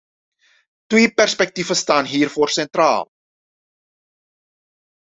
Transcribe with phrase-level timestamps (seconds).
[0.87, 3.11] Twee perspectieven staan hiervoor centraal.